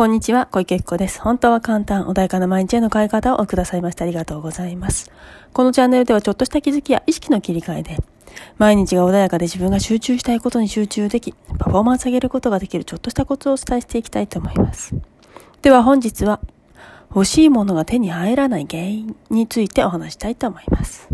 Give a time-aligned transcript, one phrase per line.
[0.00, 1.20] こんにちは、小池子です。
[1.20, 5.12] 本当は簡単、穏やかな毎日への変え方をくださいましてありがとうございます。
[5.52, 7.98] このチャンネルではちょっとした気づきや意識の切り替えで、
[8.56, 14.94] 毎日が穏やかで自分が集中したいことに集中でき、パフォーマンス上げることができるちょっとしたコツをお伝えしていきたいと思います。
[15.60, 16.40] では本日は、
[17.10, 21.08] 欲しいものが手に入らない原因についてお話したいと思います。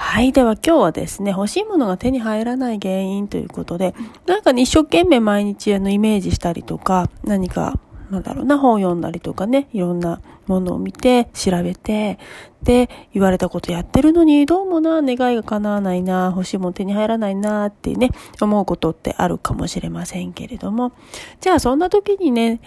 [0.00, 0.32] はい。
[0.32, 3.94] では今日はですね、欲しいものが手に入らない原因ということで、
[4.26, 7.78] なんかね、一生懸命毎日あのイメージしたりとか、何か、
[8.08, 12.18] なんだろうな、本読んだりとかね、いろんなものを見て、調べて、
[12.62, 20.92] で、言われたことやってるのに、どうもな、願いが叶わないな、欲しいもの手に入らないな、ってね、思うことってあるかもしれませんけれども、
[21.40, 22.60] じゃあそんな時にね、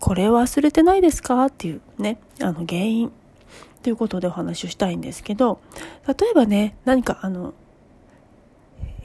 [0.00, 1.44] これ忘れてないですか？
[1.44, 3.12] っていうね、あの原因。
[3.84, 5.60] ということでお話をしたいんですけど、
[6.08, 7.52] 例えばね、何かあの、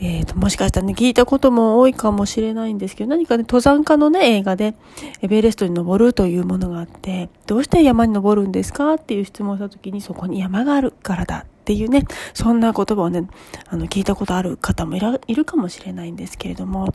[0.02, 4.76] えーと、もしかしたらね、聞いたことも多いかもしれないんですけど、何かね、登山家のね、映画で、
[5.22, 8.94] エベレストに登るというものがあって、どうして山に登るんですか？
[8.94, 13.28] っていう質問をした時に、そこに山があるからだっていうね、そんな言葉をね、
[13.68, 16.94] あの、聞いたことある方もいるかもしれないんですけれども、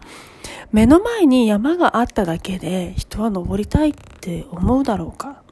[0.73, 5.44] 目の前に山があっただけで、人は登りたいって思うだろうか？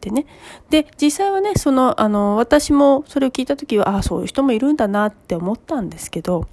[0.00, 0.24] ってね。
[0.70, 6.46] で、実際はね、その、あの、私もそれを聞いた時は、ああ、そういう人もいるんだなって思ったんですけど、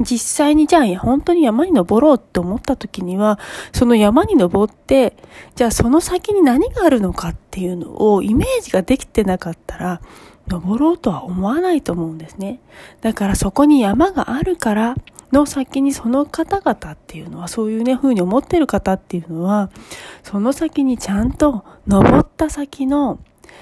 [0.00, 3.38] 実際にじゃあ本当に山に登ろうって思った時には、
[3.72, 5.16] その山に登って、
[5.56, 10.00] じゃあその先に何があるのかっていうのをイメージができてなかったら、
[10.46, 12.60] 登ろうとは思わないと思うんですね。
[13.02, 14.94] だからそこに山があるから、
[15.32, 19.70] の先にその方々っていうのは、そういうね、風に思ってる方っていうのは、
[20.22, 23.18] その先にちゃんと登った先の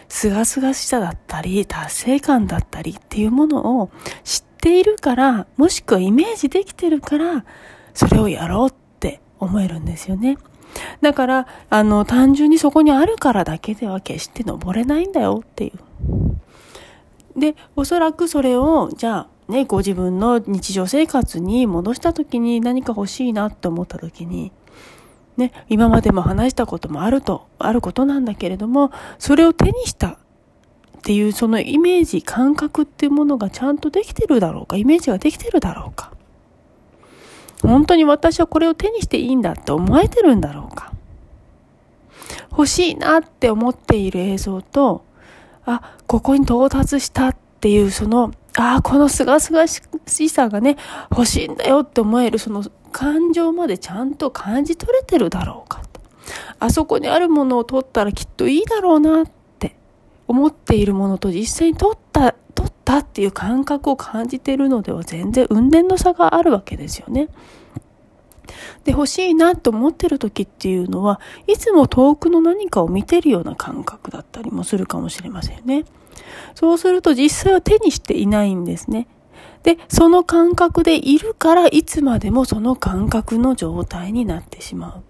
[0.09, 3.91] すがすがしさだったり、達成感だったりっていうものを
[4.25, 7.45] 知っているから、もしくはイメージできてるから、
[7.95, 10.39] それをやろうって思えるんですよね。
[11.01, 17.39] だから、あの、単純にそこにあるからだけでは決して登れないんだよっていう。
[17.39, 24.53] で、おそらくそれを、じゃあ、ね、ご自分の日常生活に戻した時に何か欲しいなって思った時に、
[25.37, 30.17] ね、今までも話したこともあると、あることなんだけれども、それを手にしたっ
[31.03, 36.13] ていうそのイメージ、感覚っていうものがちゃんとできてるだろうか、イメージができてるだろうか。
[37.63, 40.93] 本当に私はこれを手にしていいんだって思えてるんだろうか。
[42.51, 45.05] 欲しいなって思っている映像と、
[45.65, 50.77] あ、ここに到達したっていうそのああ、このすがすがしさがね、
[51.11, 56.01] 欲しいんだよって思えるその感情までちゃんと感じ取れてるだろうかと。
[56.59, 59.27] あそこにあるものを取ったらきっといいだろうなっ
[59.59, 59.77] て
[60.27, 67.29] 思っているものと実際に取った、取ったっていう感覚を感じているのでは全然運転の差があるわけですよね。
[68.85, 75.85] で、欲しいなと思ってる時っていうのは、いつも遠くの何かを見てるような感覚だったりもするかもしれませんね。
[76.55, 79.09] そうすると実際は手にしていないんですね。
[79.63, 85.03] で、その感覚でいるからいつまでもその感覚の状態になってしまう。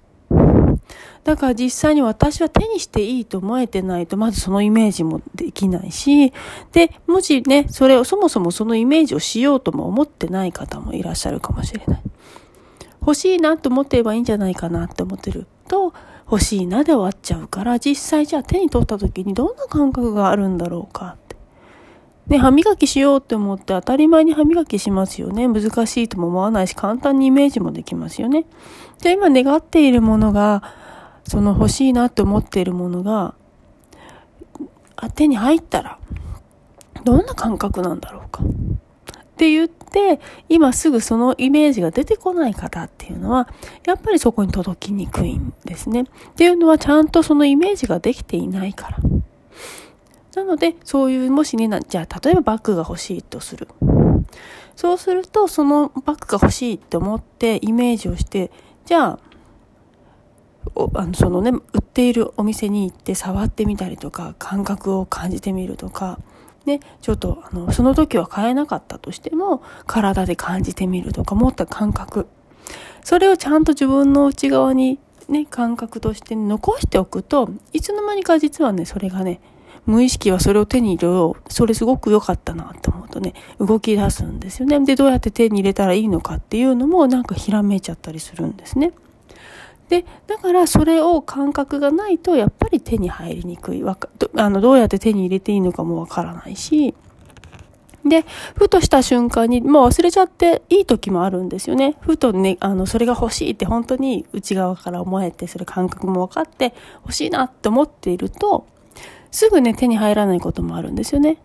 [1.24, 6.32] だから実際に私は手にしていいと思えてないと、まずそのイメージもできないし、
[6.72, 12.02] で、もしね、それをそもそもそのイメージをしようとも思ってない方もいらっしゃるかもしれない。
[13.06, 15.94] 欲しいなと思ってればいいんじゃないかなって思ってると、
[16.28, 21.36] 欲しいなで終わっちゃうから、実際じゃあ手に取った時にどんな感覚があるんだろうかって。
[22.26, 25.46] ね、歯磨きしようって思って当たり前に歯磨きしますよね。
[25.46, 28.44] 難しいとも思わないし、簡単にイメージもできますよね。
[28.98, 30.64] じゃあ今願っているものが、
[31.28, 33.36] その欲しいなって思っているものが、
[35.14, 35.98] 手に入ったら、
[37.04, 38.42] どんな感覚なんだろうか。
[39.36, 43.48] って言って、今すぐそのイメージが出てこない方っていうのは、
[43.84, 46.02] やっぱりそこに届きにくいんですね。
[46.02, 46.04] っ
[46.34, 48.98] ていうのはちゃんとそのイメージができていないから。
[50.36, 53.68] なので、そういう、もしね、じゃあ、例えばバッグが欲しいとする。
[54.74, 58.50] そうすると、そのバッグが欲しいって思ってイメージをして、
[58.86, 59.18] じゃあ、
[60.94, 66.18] あのそのね、売っているお店に行って触ってみたりとか、感覚を感じてみるとか、
[66.66, 72.26] ね、ちょっと、あの、その時は買えなかったとしても、体で感じてみるとか、持った感覚。
[73.04, 74.98] それをちゃんと自分の内側に
[75.28, 79.40] ね、感覚として残しておくと、いつの間にか実はね、それがね、
[79.86, 81.52] 無意識はそれを手に入れよう。
[81.52, 84.80] それすごく良かったなと思うとね、動き出すんですよね。
[84.84, 88.92] で、どうやって手に入れたらいいのかっていうのもなんかひらめいちゃったりするんですね。
[89.88, 93.82] で、だからそれを感覚がないとやっぱり手に入りにくい。
[93.82, 96.94] わかあのどうやって手に入れていいのかもわからないし、
[98.08, 98.24] で、
[98.54, 101.96] ふとした瞬間に、もう忘れちゃっていい時もあるんですよね。
[102.00, 108.66] ふとね、あの、それが欲しいって本当に内側から思えて、それ感覚も分かって欲しいなって思っていると、
[109.30, 111.38] すぐね、手に入らないこともあるんですよね。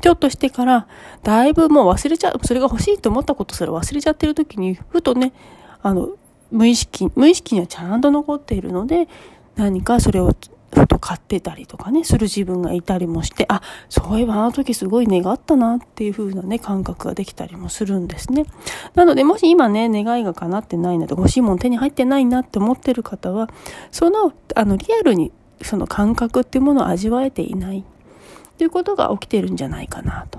[0.00, 0.86] ちょっとしてから、
[1.22, 5.32] だいぶもう忘れちゃう、それが欲しいと思ったことすら忘れちゃってる時に、ふとね、
[5.82, 6.10] あの、
[6.50, 9.08] 無意識、無意識にはちゃんと残っているので、
[9.56, 10.34] 何かそれを
[10.72, 18.44] ふと買ってたりとかね、する自分がいたりもして、あ、そういえばあの時すごい願ったなっていう風なね、感覚ができたりもするんですね。
[18.94, 23.48] なので、もし今ね、願いが叶ってないなと、欲しいもん手に入ってないなって思ってる方は、
[23.90, 27.82] その、あの、リアルにその感覚っていうものを味わえていないっ
[28.58, 30.38] ていうことが起きてるんじゃないかなと。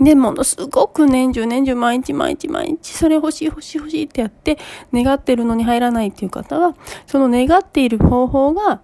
[0.00, 4.58] で、ものすごく年中年中毎日毎日毎日それ欲しい欲しい欲しいってやって
[4.92, 6.74] 願ってるのに入らないっていう方は、
[7.06, 8.82] その願っている方法が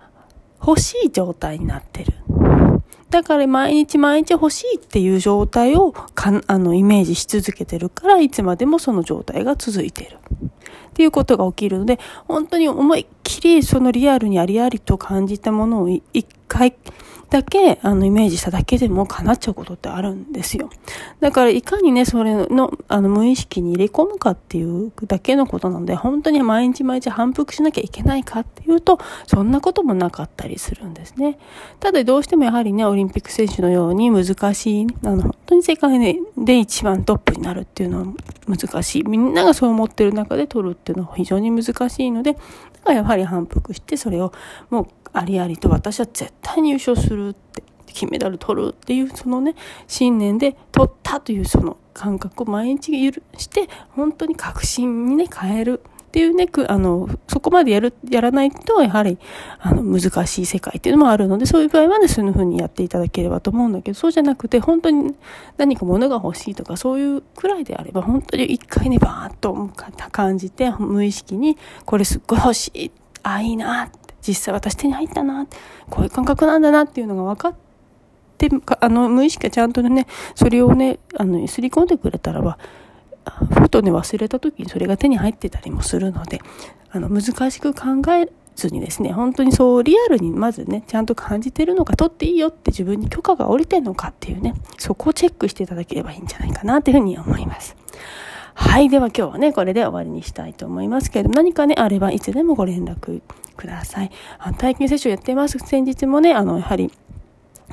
[0.64, 2.12] 欲しい状態になってる。
[3.10, 10.18] だから毎日毎日欲しいっていう状態をかあのイメージし続けてるからいつまでもその状態が続いてる。
[10.92, 11.98] っていうことが起きるので、
[12.28, 16.74] 本当に思いっきりそのリアルにありありと感じたものを一回
[17.32, 20.68] だけ、あの、イメージしただけでも叶っちゃうことってあるんですよ。
[21.20, 31.38] だから、いかにね、それの、あの、無意識に入れ込むかっていうだけのことなので、本当に毎日毎日反復しなきゃいけないかっていうと、そんなこともなかったりするんですね。
[31.80, 35.98] ただ、どうしてもやはりね、オリンピック選手のように難しい、あの、本当に世界
[36.36, 38.06] で一番トップになるっていうのは
[38.46, 39.04] 難しい。
[39.04, 44.32] みんながそう思ってる中で取るっていうのは非常に難しいので、だからやはり反復して、それを
[44.70, 49.54] もうありありと私は絶対に優勝するって金メダル取るっていうそのね
[49.86, 55.26] 信念で取ったというその感覚を毎日許して本当に確信にね。
[55.32, 59.18] 変えるっていうね、あの、そこまでやる、やらないと、やはり、
[59.60, 65.14] あの、難しい世界っていうのもあるので、そういう場合はね、そういうふうにやっていただければと思うんだけど、そうじゃなくて、本当に
[65.56, 69.70] 何か物が欲しいとか、そういうくらいであれば、本当に一回ね、バーッと
[70.10, 71.56] 感じて、無意識に、
[71.86, 72.90] これすっごい欲しい、
[73.22, 73.90] あ、いいな
[74.26, 75.46] 実際私手に入ったな
[75.90, 77.54] こういう感覚なんだなっていうのが分かっ
[78.38, 78.48] て
[78.80, 82.58] あの無意識がちゃんとねそれをねあのすり込んでくれたらば
[83.54, 86.40] ふとね忘れた時にそれが手に入ってたりもするので
[86.90, 97.76] あの難しく考えずにですね本当にそうリアルにまずねちゃんと感じてるのか取っていいよって自分に許可が下りてるのかっていうねそこをチェックしていただければいいんじゃないかなというふうに思います。
[98.54, 98.88] はい。
[98.88, 103.22] では今日はね、これで終わりにしたいと思いますけれども、何かね、あればいつでもご連絡
[103.62, 104.10] ください。
[104.38, 105.58] あ体験セッションやってます。
[105.60, 106.90] 先日もね、あの、やはり、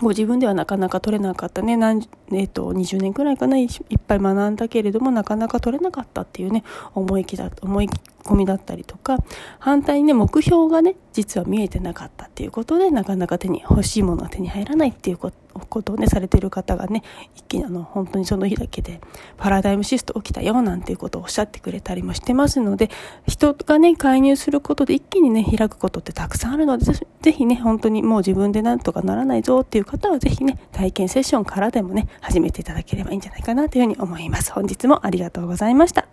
[0.02, 3.70] ご自分ではなかなか取れなかったね、何、えっ、ー、と、20年くらいかな、いっ
[4.08, 6.64] ぱい学んだけれども、なかなか取れなかったっていうね、
[6.94, 7.90] 思い気だ、思い
[8.24, 9.18] 込みだったりとか、
[9.58, 17.04] 反対にね、目標がね、実は見えてなかったっていうことで、なかなか手に、欲しいものは手に入らないっていうことことをね、されてる方がね、
[17.36, 19.02] 一気にあの、本当にその日だけで、
[19.38, 22.90] パラダイムシフト起きたよ、なんていうことをおっしゃってくれたりもしてますので、
[23.28, 34.52] 人がね、介入することで一気にね、開くことってたくさんあるので、ぜひね、本当にもう自分でなんとかならないぞっていう方は、ぜひね、体験セッションからでもね、始めていただければいいんじゃないかなというふうに思います。
[34.54, 36.08] 本日もありがとうございました。